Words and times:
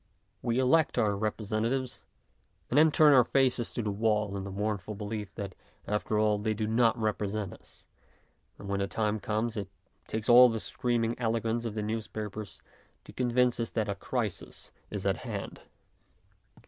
We 0.41 0.57
elect 0.57 0.97
our 0.97 1.15
representatives, 1.15 2.03
and 2.71 2.77
then 2.79 2.91
turn 2.91 3.13
our 3.13 3.23
faces 3.23 3.71
to 3.73 3.83
the 3.83 3.91
wall 3.91 4.35
in 4.35 4.45
the 4.45 4.49
mournful 4.49 4.95
belief 4.95 5.35
that 5.35 5.53
after 5.85 6.17
all 6.17 6.39
they 6.39 6.55
do 6.55 6.65
not 6.65 6.97
represent 6.99 7.53
us, 7.53 7.85
and 8.57 8.67
when 8.67 8.79
the 8.79 8.87
time 8.87 9.19
comes 9.19 9.55
it 9.57 9.69
takes 10.07 10.27
all 10.27 10.49
the 10.49 10.59
scream 10.59 11.03
ing 11.03 11.19
eloquence 11.19 11.65
of 11.65 11.75
the 11.75 11.83
newspapers 11.83 12.63
to 13.03 13.13
convince 13.13 13.59
us 13.59 13.69
that 13.69 13.87
a 13.89 13.93
crisis 13.93 14.71
is 14.89 15.05
at 15.05 15.17
hand. 15.17 15.61